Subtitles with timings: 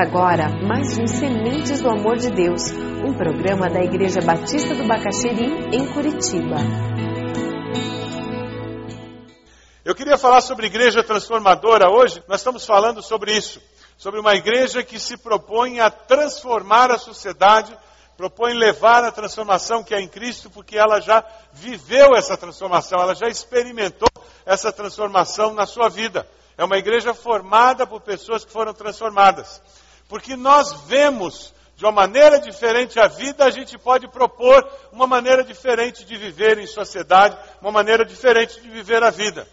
[0.00, 2.70] Agora mais um Sementes do Amor de Deus,
[3.06, 6.56] um programa da Igreja Batista do Bacaxerim, em Curitiba.
[9.84, 12.24] Eu queria falar sobre igreja transformadora hoje.
[12.26, 13.60] Nós estamos falando sobre isso,
[13.98, 17.76] sobre uma igreja que se propõe a transformar a sociedade,
[18.16, 21.22] propõe levar a transformação que é em Cristo, porque ela já
[21.52, 24.08] viveu essa transformação, ela já experimentou
[24.46, 26.26] essa transformação na sua vida.
[26.56, 29.60] É uma igreja formada por pessoas que foram transformadas.
[30.10, 35.44] Porque nós vemos de uma maneira diferente a vida, a gente pode propor uma maneira
[35.44, 39.46] diferente de viver em sociedade, uma maneira diferente de viver a vida.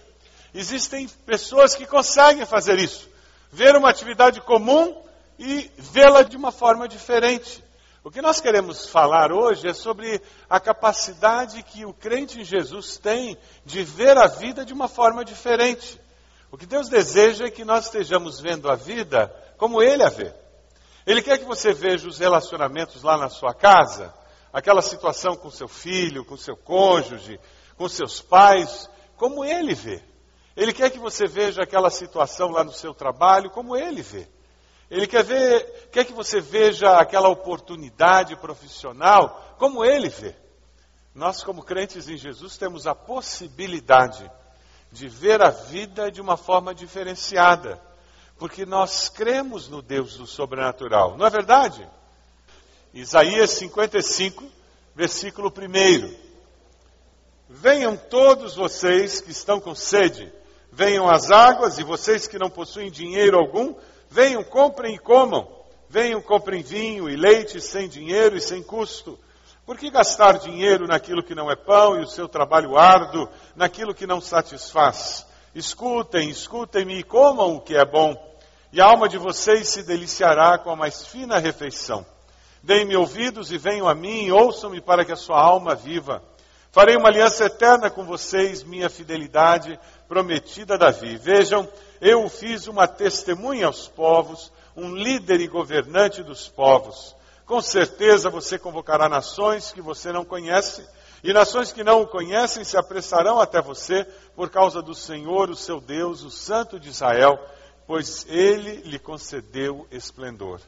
[0.55, 3.07] Existem pessoas que conseguem fazer isso.
[3.51, 4.99] Ver uma atividade comum
[5.37, 7.63] e vê-la de uma forma diferente.
[8.03, 10.19] O que nós queremos falar hoje é sobre
[10.49, 15.23] a capacidade que o crente em Jesus tem de ver a vida de uma forma
[15.23, 16.01] diferente.
[16.51, 20.33] O que Deus deseja é que nós estejamos vendo a vida como Ele a vê.
[21.07, 24.13] Ele quer que você veja os relacionamentos lá na sua casa,
[24.51, 27.39] aquela situação com seu filho, com seu cônjuge,
[27.77, 30.03] com seus pais, como Ele vê.
[30.53, 34.27] Ele quer que você veja aquela situação lá no seu trabalho como Ele vê.
[34.91, 40.35] Ele quer, ver, quer que você veja aquela oportunidade profissional como Ele vê.
[41.15, 44.29] Nós, como crentes em Jesus, temos a possibilidade
[44.91, 47.81] de ver a vida de uma forma diferenciada,
[48.37, 51.87] porque nós cremos no Deus do sobrenatural, não é verdade?
[52.93, 54.43] Isaías 55,
[54.95, 56.15] versículo 1.
[57.49, 60.31] Venham todos vocês que estão com sede,
[60.71, 63.75] venham às águas, e vocês que não possuem dinheiro algum,
[64.09, 65.55] venham, comprem e comam.
[65.89, 69.17] Venham, comprem vinho e leite sem dinheiro e sem custo.
[69.65, 73.93] Por que gastar dinheiro naquilo que não é pão e o seu trabalho árduo naquilo
[73.93, 75.25] que não satisfaz?
[75.55, 78.15] Escutem, escutem-me e comam o que é bom,
[78.71, 82.05] e a alma de vocês se deliciará com a mais fina refeição.
[82.61, 86.21] Deem-me ouvidos e venham a mim, ouçam-me para que a sua alma viva.
[86.71, 91.17] Farei uma aliança eterna com vocês, minha fidelidade prometida a Davi.
[91.17, 91.67] Vejam,
[92.01, 97.15] eu fiz uma testemunha aos povos, um líder e governante dos povos.
[97.45, 100.85] Com certeza você convocará nações que você não conhece,
[101.23, 105.55] e nações que não o conhecem se apressarão até você por causa do Senhor, o
[105.55, 107.39] seu Deus, o Santo de Israel,
[107.87, 110.59] pois ele lhe concedeu esplendor.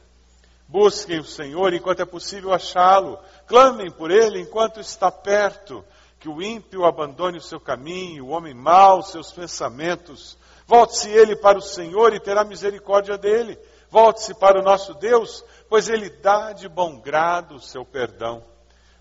[0.66, 5.84] Busquem o Senhor enquanto é possível achá-lo, clamem por ele enquanto está perto,
[6.18, 10.38] que o ímpio abandone o seu caminho, o homem mau seus pensamentos.
[10.66, 13.58] Volte-se ele para o Senhor e terá misericórdia dele.
[13.90, 18.44] Volte-se para o nosso Deus, pois ele dá de bom grado o seu perdão.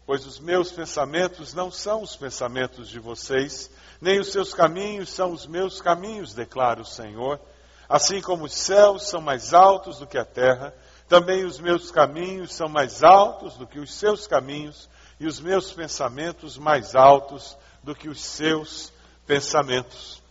[0.05, 3.69] Pois os meus pensamentos não são os pensamentos de vocês,
[4.01, 7.39] nem os seus caminhos são os meus caminhos, declara o Senhor.
[7.89, 10.73] Assim como os céus são mais altos do que a terra,
[11.07, 14.87] também os meus caminhos são mais altos do que os seus caminhos,
[15.19, 18.93] e os meus pensamentos mais altos do que os seus
[19.27, 20.21] pensamentos.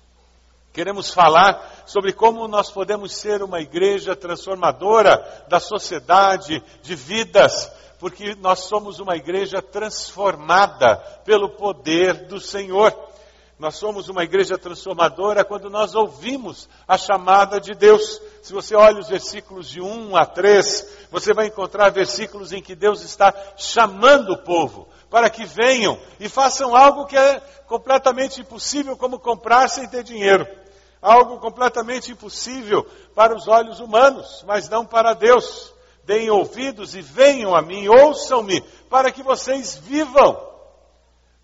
[0.72, 8.34] Queremos falar sobre como nós podemos ser uma igreja transformadora da sociedade, de vidas, porque
[8.36, 13.07] nós somos uma igreja transformada pelo poder do Senhor.
[13.58, 18.22] Nós somos uma igreja transformadora quando nós ouvimos a chamada de Deus.
[18.40, 22.76] Se você olha os versículos de 1 a 3, você vai encontrar versículos em que
[22.76, 28.96] Deus está chamando o povo para que venham e façam algo que é completamente impossível,
[28.96, 30.46] como comprar sem ter dinheiro.
[31.02, 35.74] Algo completamente impossível para os olhos humanos, mas não para Deus.
[36.04, 40.47] Deem ouvidos e venham a mim, ouçam-me, para que vocês vivam.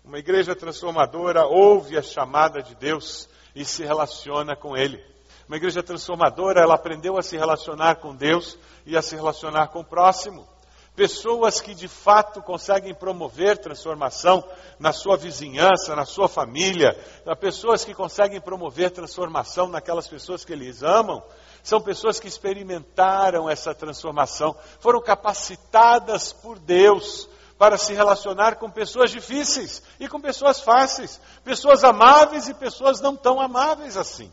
[0.05, 5.03] Uma igreja transformadora ouve a chamada de Deus e se relaciona com Ele.
[5.47, 8.55] Uma igreja transformadora, ela aprendeu a se relacionar com Deus
[8.85, 10.47] e a se relacionar com o próximo.
[10.95, 14.47] pessoas que de fato conseguem promover transformação
[14.79, 16.95] na sua vizinhança, na sua família,
[17.39, 21.21] pessoas que conseguem promover transformação naquelas pessoas que eles amam,
[21.63, 29.11] são pessoas que experimentaram essa transformação, foram capacitadas por Deus para se relacionar com pessoas
[29.11, 34.31] difíceis e com pessoas fáceis, pessoas amáveis e pessoas não tão amáveis assim.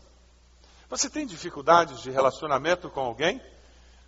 [0.89, 3.41] Você tem dificuldades de relacionamento com alguém?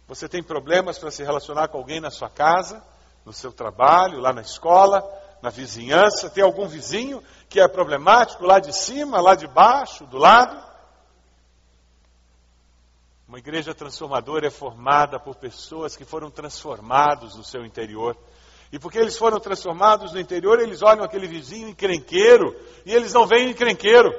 [0.08, 2.84] Você tem problemas para se relacionar com alguém na sua casa,
[3.26, 5.04] no seu trabalho, lá na escola,
[5.42, 6.30] na vizinhança?
[6.30, 10.64] Tem algum vizinho que é problemático lá de cima, lá de baixo, do lado?
[13.28, 18.16] Uma igreja transformadora é formada por pessoas que foram transformados no seu interior.
[18.76, 22.54] E porque eles foram transformados no interior, eles olham aquele vizinho encrenqueiro
[22.86, 24.14] e eles não veem encrenqueiro.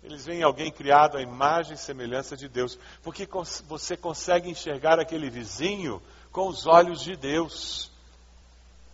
[0.00, 2.78] Eles veem alguém criado à imagem e semelhança de Deus.
[3.02, 3.28] Porque
[3.66, 6.00] você consegue enxergar aquele vizinho
[6.30, 7.90] com os olhos de Deus.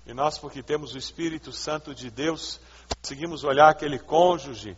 [0.06, 2.58] E nós, porque temos o Espírito Santo de Deus,
[3.02, 4.75] conseguimos olhar aquele cônjuge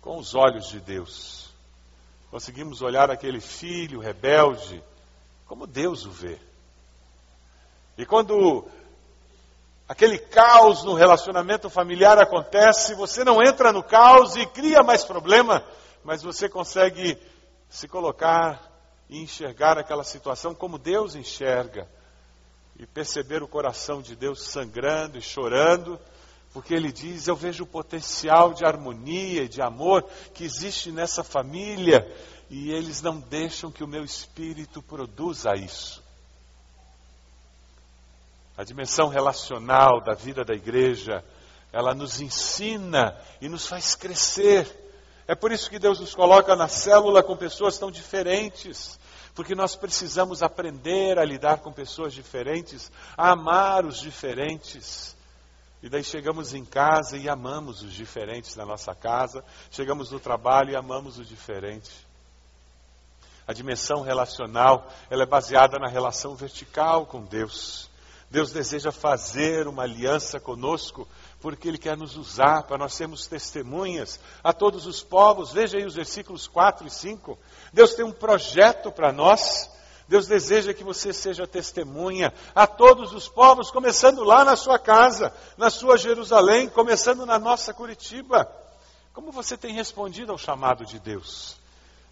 [0.00, 1.50] com os olhos de Deus.
[2.30, 4.80] Conseguimos olhar aquele filho rebelde
[5.48, 6.38] como Deus o vê.
[7.98, 8.68] E quando
[9.88, 15.64] aquele caos no relacionamento familiar acontece, você não entra no caos e cria mais problema,
[16.04, 17.18] mas você consegue
[17.68, 18.60] se colocar
[19.08, 21.88] e enxergar aquela situação como Deus enxerga
[22.78, 25.98] e perceber o coração de Deus sangrando e chorando,
[26.52, 30.02] porque Ele diz: Eu vejo o potencial de harmonia e de amor
[30.34, 32.06] que existe nessa família
[32.48, 36.02] e eles não deixam que o meu espírito produza isso.
[38.56, 41.22] A dimensão relacional da vida da igreja,
[41.72, 44.66] ela nos ensina e nos faz crescer.
[45.28, 48.98] É por isso que Deus nos coloca na célula com pessoas tão diferentes,
[49.34, 55.14] porque nós precisamos aprender a lidar com pessoas diferentes, a amar os diferentes.
[55.82, 60.70] E daí chegamos em casa e amamos os diferentes na nossa casa, chegamos no trabalho
[60.70, 61.92] e amamos os diferentes.
[63.46, 67.90] A dimensão relacional, ela é baseada na relação vertical com Deus.
[68.30, 71.06] Deus deseja fazer uma aliança conosco,
[71.40, 75.52] porque Ele quer nos usar para nós sermos testemunhas a todos os povos.
[75.52, 77.38] Veja aí os versículos 4 e 5.
[77.72, 79.70] Deus tem um projeto para nós.
[80.08, 85.32] Deus deseja que você seja testemunha a todos os povos, começando lá na sua casa,
[85.56, 88.48] na sua Jerusalém, começando na nossa Curitiba.
[89.12, 91.56] Como você tem respondido ao chamado de Deus?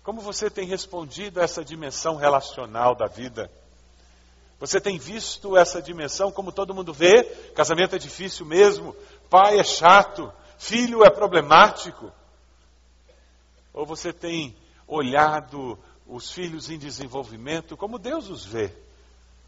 [0.02, 3.50] Como você tem respondido a essa dimensão relacional da vida?
[4.66, 7.22] Você tem visto essa dimensão como todo mundo vê?
[7.54, 8.96] Casamento é difícil mesmo,
[9.28, 12.10] pai é chato, filho é problemático.
[13.74, 14.56] Ou você tem
[14.88, 18.72] olhado os filhos em desenvolvimento como Deus os vê?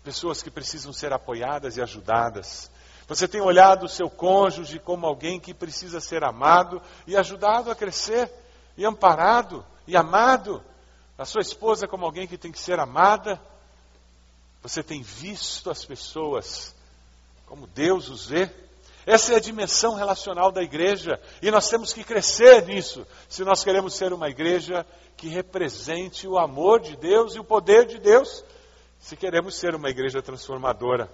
[0.05, 2.71] Pessoas que precisam ser apoiadas e ajudadas.
[3.09, 7.75] Você tem olhado o seu cônjuge como alguém que precisa ser amado e ajudado a
[7.75, 8.31] crescer,
[8.77, 10.63] e amparado e amado.
[11.17, 13.41] A sua esposa como alguém que tem que ser amada
[14.69, 16.75] você tem visto as pessoas
[17.47, 18.51] como Deus os vê?
[19.07, 23.63] Essa é a dimensão relacional da igreja e nós temos que crescer nisso se nós
[23.63, 24.85] queremos ser uma igreja
[25.17, 28.45] que represente o amor de Deus e o poder de Deus,
[28.99, 31.09] se queremos ser uma igreja transformadora.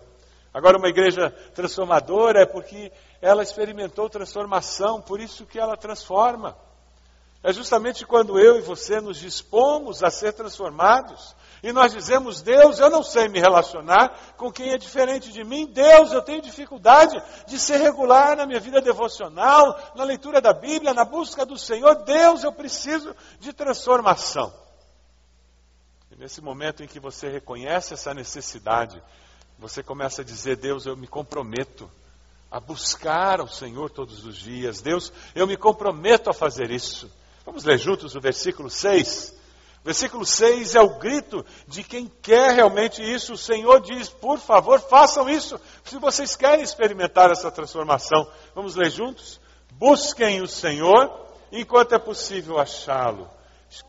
[0.54, 2.90] Agora, uma igreja transformadora é porque
[3.20, 6.56] ela experimentou transformação, por isso que ela transforma.
[7.42, 12.80] É justamente quando eu e você nos dispomos a ser transformados, e nós dizemos, Deus,
[12.80, 15.64] eu não sei me relacionar com quem é diferente de mim.
[15.66, 20.92] Deus, eu tenho dificuldade de ser regular na minha vida devocional, na leitura da Bíblia,
[20.92, 22.02] na busca do Senhor.
[22.02, 24.52] Deus, eu preciso de transformação.
[26.10, 29.00] E nesse momento em que você reconhece essa necessidade,
[29.56, 31.88] você começa a dizer, Deus, eu me comprometo
[32.50, 34.80] a buscar ao Senhor todos os dias.
[34.80, 37.08] Deus, eu me comprometo a fazer isso.
[37.46, 39.41] Vamos ler juntos o versículo 6.
[39.84, 43.32] Versículo 6 é o grito de quem quer realmente isso.
[43.32, 48.30] O Senhor diz: por favor, façam isso, se vocês querem experimentar essa transformação.
[48.54, 49.40] Vamos ler juntos?
[49.72, 51.10] Busquem o Senhor
[51.50, 53.28] enquanto é possível achá-lo.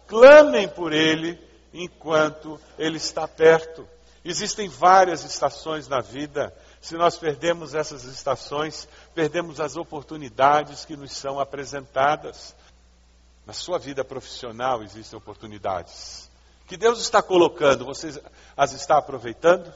[0.07, 1.39] Clamem por Ele
[1.73, 3.87] enquanto Ele está perto.
[4.25, 6.55] Existem várias estações na vida.
[6.81, 12.55] Se nós perdemos essas estações, perdemos as oportunidades que nos são apresentadas.
[13.45, 16.31] Na sua vida profissional existem oportunidades
[16.73, 18.19] que Deus está colocando, você
[18.57, 19.71] as está aproveitando?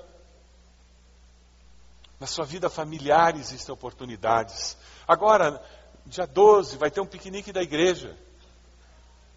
[2.19, 4.75] Na sua vida familiar existem oportunidades.
[5.07, 5.61] Agora,
[6.07, 8.17] dia 12, vai ter um piquenique da igreja.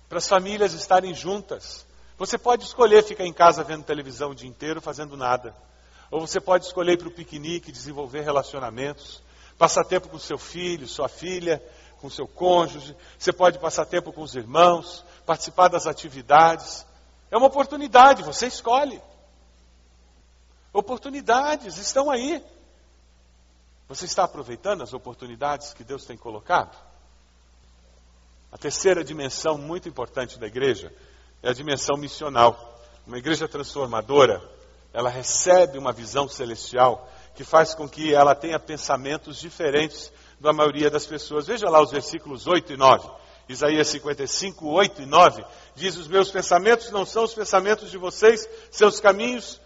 [0.09, 1.85] Para as famílias estarem juntas.
[2.17, 5.55] Você pode escolher ficar em casa vendo televisão o dia inteiro, fazendo nada.
[6.11, 9.23] Ou você pode escolher ir para o piquenique, desenvolver relacionamentos,
[9.59, 11.63] passar tempo com seu filho, sua filha,
[12.01, 12.97] com seu cônjuge.
[13.19, 16.87] Você pode passar tempo com os irmãos, participar das atividades.
[17.31, 19.01] É uma oportunidade, você escolhe.
[20.73, 22.43] Oportunidades estão aí.
[23.89, 26.77] Você está aproveitando as oportunidades que Deus tem colocado?
[28.53, 30.93] A terceira dimensão muito importante da igreja
[31.43, 32.81] é a dimensão missional.
[33.07, 34.43] Uma igreja transformadora,
[34.93, 40.91] ela recebe uma visão celestial que faz com que ela tenha pensamentos diferentes da maioria
[40.91, 41.47] das pessoas.
[41.47, 43.09] Veja lá os versículos 8 e 9.
[43.49, 45.45] Isaías 55, 8 e 9
[45.75, 49.61] diz: Os meus pensamentos não são os pensamentos de vocês, seus caminhos,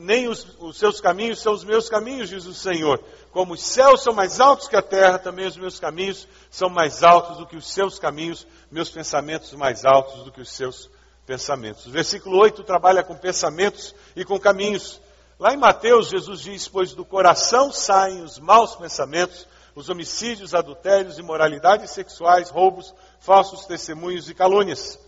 [0.00, 3.02] nem os, os, seus caminhos são os meus caminhos, diz o Senhor.
[3.32, 7.02] Como os céus são mais altos que a terra, também os meus caminhos são mais
[7.02, 10.88] altos do que os seus caminhos, meus pensamentos mais altos do que os seus
[11.26, 11.86] pensamentos.
[11.86, 15.00] O versículo 8 trabalha com pensamentos e com caminhos.
[15.38, 21.18] Lá em Mateus, Jesus diz: Pois do coração saem os maus pensamentos, os homicídios, adultérios,
[21.18, 24.98] imoralidades sexuais, roubos, falsos testemunhos e calúnias.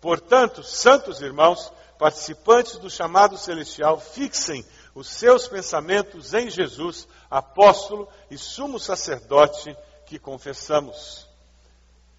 [0.00, 8.38] Portanto, santos irmãos, participantes do chamado celestial, fixem os seus pensamentos em Jesus, apóstolo e
[8.38, 11.26] sumo sacerdote que confessamos.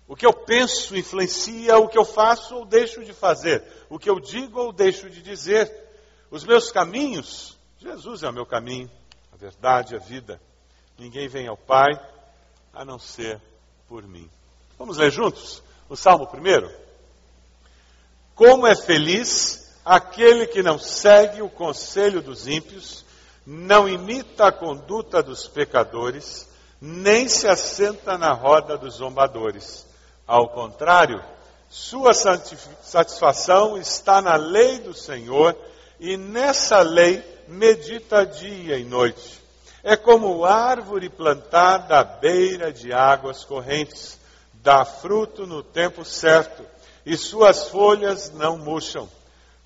[0.07, 4.09] O que eu penso influencia o que eu faço ou deixo de fazer, o que
[4.09, 5.71] eu digo ou deixo de dizer.
[6.29, 8.89] Os meus caminhos, Jesus é o meu caminho,
[9.31, 10.39] a verdade, a vida.
[10.97, 11.99] Ninguém vem ao Pai
[12.73, 13.39] a não ser
[13.87, 14.29] por mim.
[14.77, 16.71] Vamos ler juntos o Salmo primeiro?
[18.33, 23.05] Como é feliz aquele que não segue o conselho dos ímpios,
[23.45, 26.49] não imita a conduta dos pecadores,
[26.81, 29.85] nem se assenta na roda dos zombadores
[30.27, 31.23] ao contrário,
[31.69, 35.55] sua satisfação está na lei do Senhor
[35.99, 39.39] e nessa lei medita dia e noite.
[39.87, 44.17] É como árvore plantada à beira de águas correntes,
[44.55, 46.65] dá fruto no tempo certo
[47.05, 49.07] e suas folhas não murcham.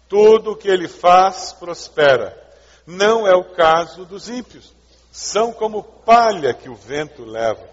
[0.10, 2.38] Tudo o que ele faz prospera.
[2.86, 4.74] Não é o caso dos ímpios.
[5.10, 7.66] São como palha que o vento leva.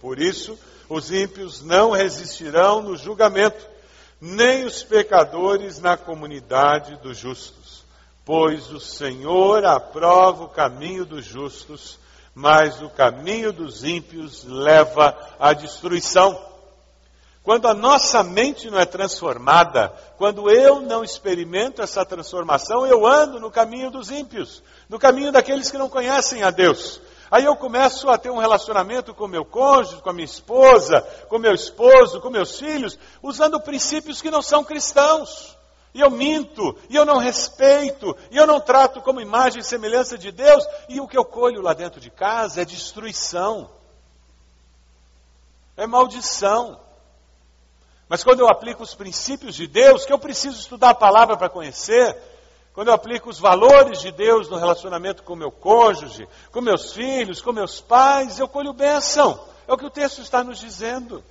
[0.00, 0.58] Por isso,
[0.88, 3.64] os ímpios não resistirão no julgamento,
[4.20, 7.57] nem os pecadores na comunidade dos justos.
[8.28, 11.98] Pois o Senhor aprova o caminho dos justos,
[12.34, 16.38] mas o caminho dos ímpios leva à destruição.
[17.42, 23.40] Quando a nossa mente não é transformada, quando eu não experimento essa transformação, eu ando
[23.40, 27.00] no caminho dos ímpios, no caminho daqueles que não conhecem a Deus.
[27.30, 31.38] Aí eu começo a ter um relacionamento com meu cônjuge, com a minha esposa, com
[31.38, 35.56] meu esposo, com meus filhos, usando princípios que não são cristãos.
[35.94, 40.18] E eu minto, e eu não respeito, e eu não trato como imagem e semelhança
[40.18, 43.70] de Deus, e o que eu colho lá dentro de casa é destruição,
[45.76, 46.78] é maldição.
[48.08, 51.48] Mas quando eu aplico os princípios de Deus, que eu preciso estudar a palavra para
[51.48, 52.16] conhecer,
[52.72, 57.40] quando eu aplico os valores de Deus no relacionamento com meu cônjuge, com meus filhos,
[57.40, 59.44] com meus pais, eu colho bênção.
[59.66, 61.22] É o que o texto está nos dizendo.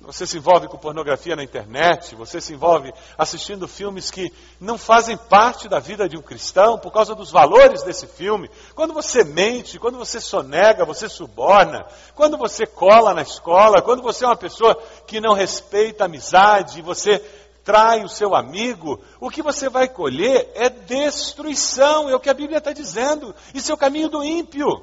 [0.00, 4.78] Quando você se envolve com pornografia na internet, você se envolve assistindo filmes que não
[4.78, 8.50] fazem parte da vida de um cristão por causa dos valores desse filme.
[8.74, 14.24] Quando você mente, quando você sonega, você suborna, quando você cola na escola, quando você
[14.24, 14.74] é uma pessoa
[15.06, 17.18] que não respeita a amizade, você
[17.62, 22.34] trai o seu amigo, o que você vai colher é destruição, é o que a
[22.34, 23.34] Bíblia está dizendo.
[23.52, 24.82] Isso é o caminho do ímpio.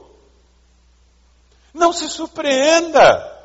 [1.74, 3.36] Não se surpreenda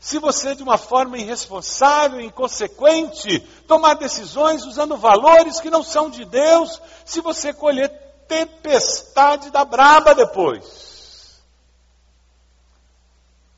[0.00, 6.24] se você, de uma forma irresponsável, inconsequente, tomar decisões usando valores que não são de
[6.24, 7.88] Deus, se você colher
[8.28, 11.42] tempestade da braba depois.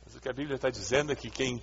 [0.05, 1.61] Mas o que a Bíblia está dizendo é que quem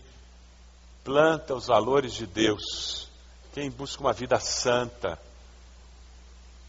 [1.02, 3.08] planta os valores de Deus,
[3.52, 5.18] quem busca uma vida santa,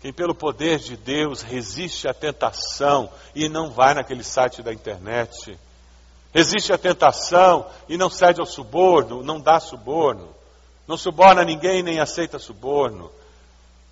[0.02, 5.60] quem pelo poder de Deus resiste à tentação e não vai naquele site da internet,
[6.34, 10.36] resiste à tentação e não cede ao suborno, não dá suborno,
[10.88, 13.12] não suborna ninguém nem aceita suborno.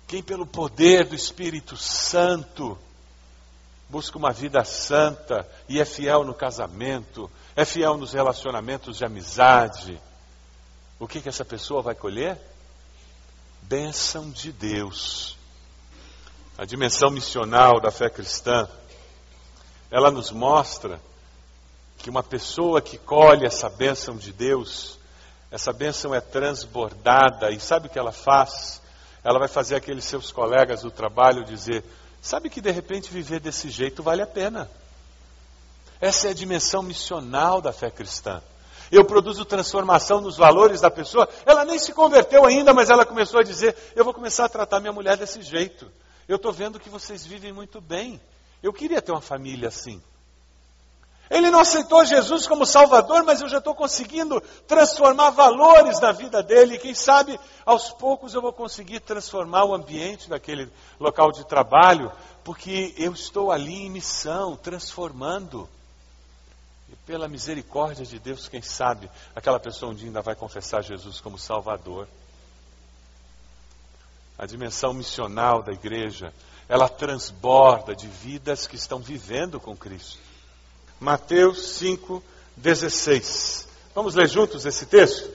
[0.06, 2.78] Quem pelo poder do Espírito Santo
[3.88, 10.00] busca uma vida santa e é fiel no casamento, é fiel nos relacionamentos de amizade,
[10.98, 12.38] o que, que essa pessoa vai colher?
[13.68, 15.36] bênção de Deus.
[16.56, 18.66] A dimensão missional da fé cristã,
[19.90, 20.98] ela nos mostra
[21.98, 24.98] que uma pessoa que colhe essa bênção de Deus,
[25.50, 28.80] essa bênção é transbordada, e sabe o que ela faz?
[29.24, 31.84] Ela vai fazer aqueles seus colegas do trabalho dizer:
[32.22, 34.70] Sabe que de repente viver desse jeito vale a pena.
[36.00, 38.40] Essa é a dimensão missional da fé cristã.
[38.90, 41.28] Eu produzo transformação nos valores da pessoa.
[41.44, 44.80] Ela nem se converteu ainda, mas ela começou a dizer: Eu vou começar a tratar
[44.80, 45.90] minha mulher desse jeito.
[46.28, 48.20] Eu estou vendo que vocês vivem muito bem.
[48.62, 50.00] Eu queria ter uma família assim.
[51.30, 56.42] Ele não aceitou Jesus como Salvador, mas eu já estou conseguindo transformar valores na vida
[56.42, 56.78] dele.
[56.78, 62.10] Quem sabe, aos poucos, eu vou conseguir transformar o ambiente daquele local de trabalho,
[62.42, 65.68] porque eu estou ali em missão, transformando.
[66.88, 71.20] E pela misericórdia de Deus, quem sabe, aquela pessoa um dia ainda vai confessar Jesus
[71.20, 72.08] como Salvador.
[74.38, 76.32] A dimensão missional da igreja,
[76.66, 80.27] ela transborda de vidas que estão vivendo com Cristo.
[81.00, 82.22] Mateus 5,
[82.56, 83.68] 16.
[83.94, 85.30] Vamos ler juntos esse texto?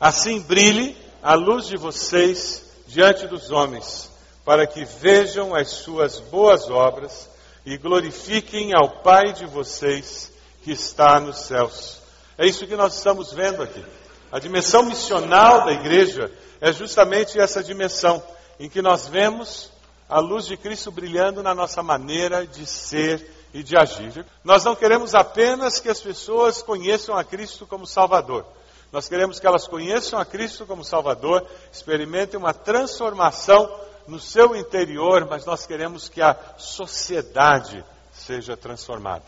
[0.00, 4.10] Assim brilhe a luz de vocês diante dos homens,
[4.44, 7.28] para que vejam as suas boas obras
[7.64, 10.30] e glorifiquem ao Pai de vocês
[10.62, 12.00] que está nos céus.
[12.38, 13.84] É isso que nós estamos vendo aqui.
[14.30, 18.22] A dimensão missional da igreja é justamente essa dimensão
[18.58, 19.70] em que nós vemos
[20.08, 24.26] a luz de Cristo brilhando na nossa maneira de ser e de agir.
[24.44, 28.44] Nós não queremos apenas que as pessoas conheçam a Cristo como Salvador.
[28.92, 33.66] Nós queremos que elas conheçam a Cristo como Salvador, experimentem uma transformação
[34.06, 37.82] no seu interior, mas nós queremos que a sociedade
[38.12, 39.24] seja transformada.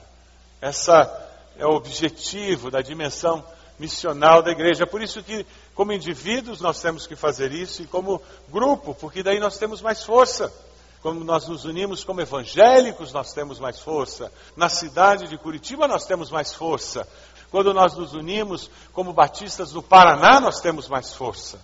[0.60, 1.10] Essa
[1.56, 3.42] é o objetivo da dimensão
[3.78, 4.82] missional da igreja.
[4.82, 8.20] É por isso que, como indivíduos, nós temos que fazer isso, e como
[8.50, 10.52] grupo, porque daí nós temos mais força.
[11.02, 14.32] Como nós nos unimos como evangélicos, nós temos mais força.
[14.56, 17.06] Na cidade de Curitiba, nós temos mais força.
[17.50, 21.58] Quando nós nos unimos como batistas no Paraná, nós temos mais força.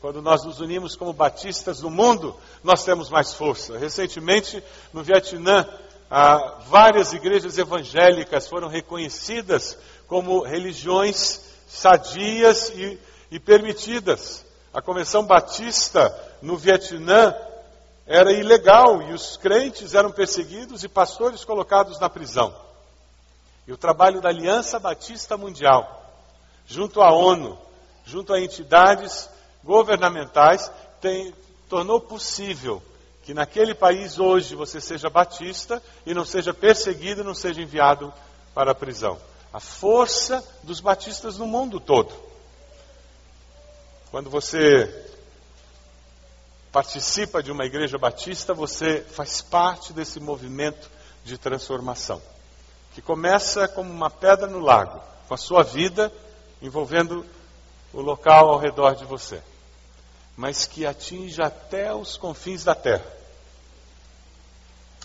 [0.00, 3.78] Quando nós nos unimos como batistas no mundo, nós temos mais força.
[3.78, 4.62] Recentemente,
[4.92, 5.66] no Vietnã,
[6.10, 12.98] ah, várias igrejas evangélicas foram reconhecidas como religiões sadias e,
[13.30, 14.44] e permitidas.
[14.72, 17.34] A Convenção Batista no Vietnã
[18.06, 22.54] era ilegal e os crentes eram perseguidos e pastores colocados na prisão.
[23.66, 26.12] E o trabalho da Aliança Batista Mundial,
[26.66, 27.58] junto à ONU,
[28.04, 29.28] junto a entidades
[29.62, 31.34] governamentais, tem,
[31.68, 32.82] tornou possível
[33.22, 38.12] que naquele país hoje você seja batista e não seja perseguido e não seja enviado
[38.54, 39.18] para a prisão.
[39.50, 42.12] A força dos batistas no mundo todo.
[44.10, 45.13] Quando você
[46.74, 50.90] participa de uma igreja batista, você faz parte desse movimento
[51.24, 52.20] de transformação,
[52.92, 56.12] que começa como uma pedra no lago, com a sua vida
[56.60, 57.24] envolvendo
[57.92, 59.40] o local ao redor de você,
[60.36, 63.06] mas que atinge até os confins da terra.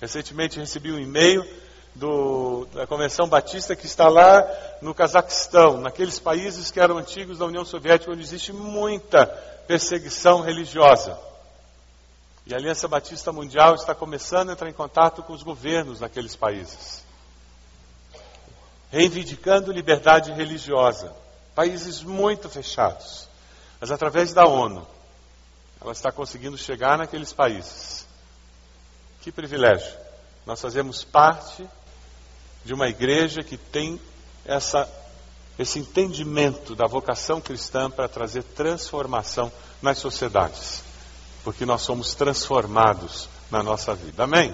[0.01, 1.47] Recentemente recebi um e-mail
[1.93, 4.43] do, da Convenção Batista que está lá
[4.81, 9.27] no Cazaquistão, naqueles países que eram antigos da União Soviética, onde existe muita
[9.67, 11.28] perseguição religiosa.
[12.49, 16.35] E a Aliança Batista Mundial está começando a entrar em contato com os governos daqueles
[16.35, 17.05] países,
[18.89, 21.15] reivindicando liberdade religiosa.
[21.53, 23.27] Países muito fechados.
[23.79, 24.87] Mas através da ONU,
[25.79, 28.07] ela está conseguindo chegar naqueles países.
[29.21, 29.95] Que privilégio!
[30.43, 31.69] Nós fazemos parte
[32.65, 34.01] de uma igreja que tem
[34.43, 34.89] essa,
[35.59, 39.51] esse entendimento da vocação cristã para trazer transformação
[39.83, 40.88] nas sociedades
[41.43, 44.23] porque nós somos transformados na nossa vida.
[44.23, 44.53] Amém?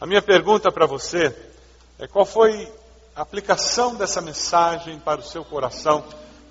[0.00, 1.34] A minha pergunta para você
[1.98, 2.72] é qual foi
[3.14, 6.04] a aplicação dessa mensagem para o seu coração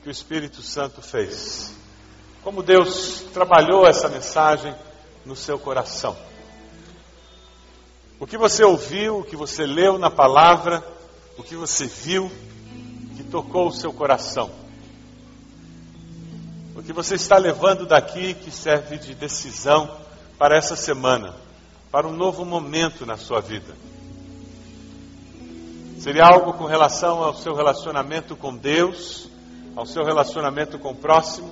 [0.04, 1.74] que o Espírito Santo fez?
[2.44, 4.76] Como Deus trabalhou essa mensagem
[5.26, 6.16] no seu coração?
[8.20, 10.84] O que você ouviu, o que você leu na palavra,
[11.38, 12.32] o que você viu
[13.16, 14.67] que tocou o seu coração?
[16.78, 19.90] O que você está levando daqui que serve de decisão
[20.38, 21.34] para essa semana,
[21.92, 23.74] para um novo momento na sua vida?
[25.98, 29.28] Seria algo com relação ao seu relacionamento com Deus,
[29.76, 31.52] ao seu relacionamento com o próximo,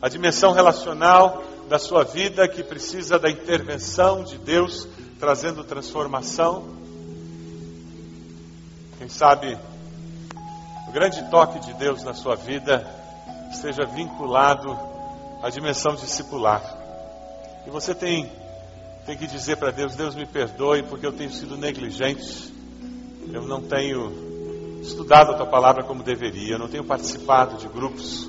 [0.00, 4.88] a dimensão relacional da sua vida que precisa da intervenção de Deus
[5.20, 6.74] trazendo transformação.
[8.96, 9.58] Quem sabe
[10.88, 13.03] o grande toque de Deus na sua vida
[13.54, 14.78] esteja vinculado
[15.42, 16.62] à dimensão discipular.
[17.66, 18.30] E você tem,
[19.06, 22.52] tem que dizer para Deus: Deus me perdoe porque eu tenho sido negligente,
[23.32, 28.28] eu não tenho estudado a tua palavra como deveria, eu não tenho participado de grupos,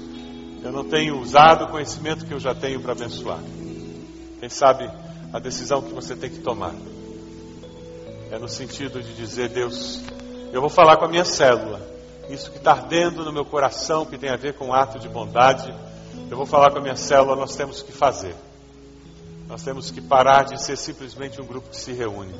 [0.63, 3.39] eu não tenho usado o conhecimento que eu já tenho para abençoar.
[4.39, 4.89] Quem sabe
[5.33, 6.73] a decisão que você tem que tomar
[8.31, 10.01] É no sentido de dizer, Deus,
[10.51, 11.94] eu vou falar com a minha célula.
[12.29, 15.07] Isso que está ardendo no meu coração, que tem a ver com um ato de
[15.07, 15.73] bondade,
[16.29, 18.35] eu vou falar com a minha célula, nós temos que fazer.
[19.47, 22.33] Nós temos que parar de ser simplesmente um grupo que se reúne.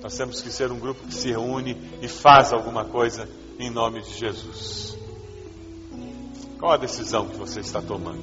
[0.00, 4.02] Nós temos que ser um grupo que se reúne e faz alguma coisa em nome
[4.02, 4.96] de Jesus.
[6.58, 8.22] Qual a decisão que você está tomando?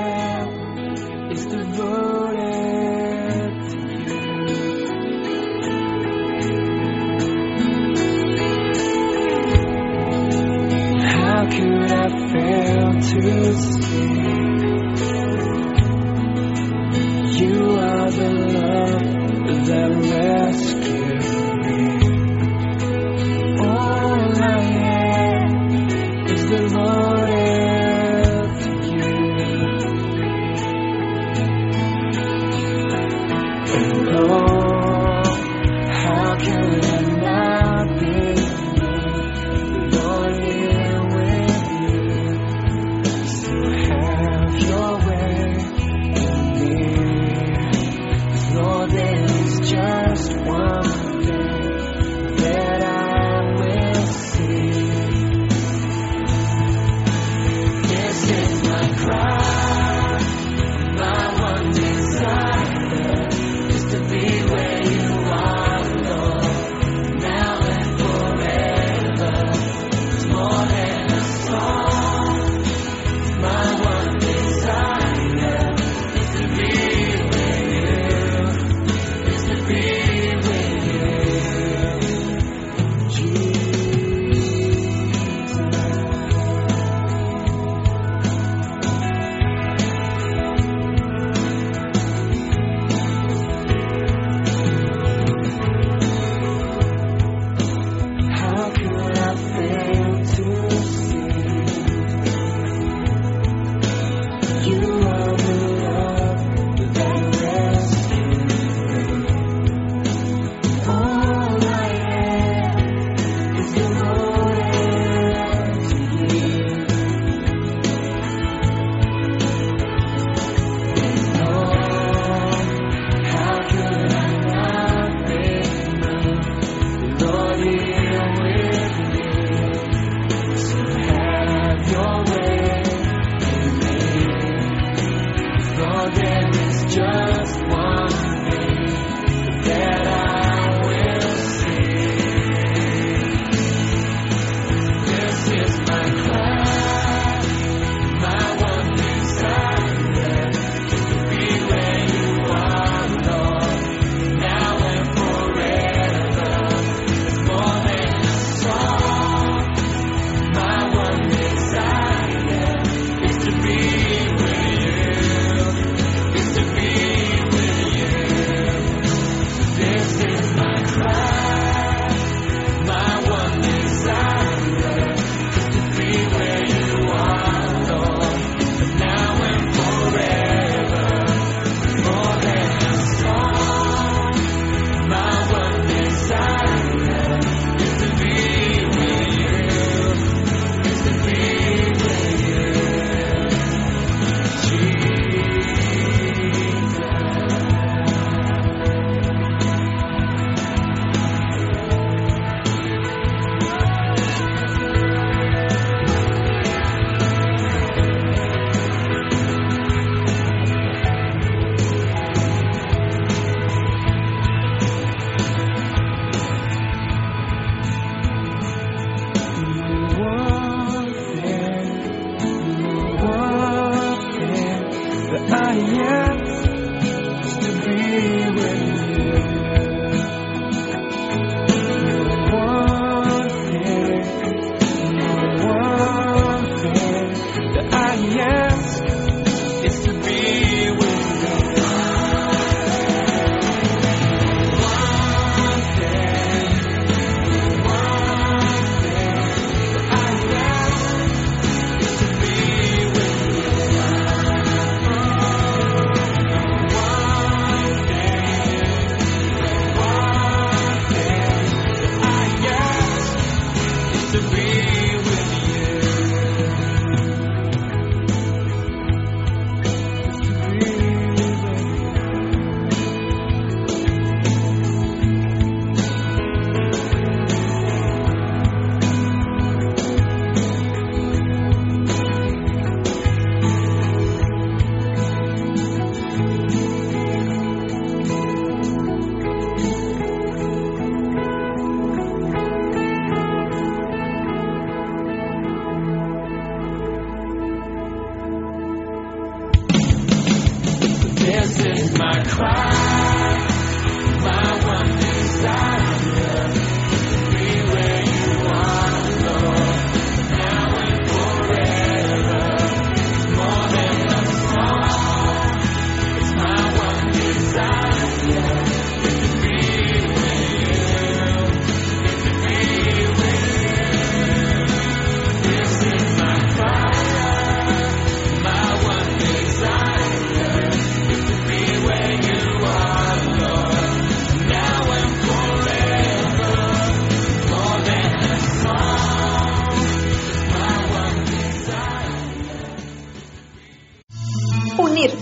[13.01, 13.80] truth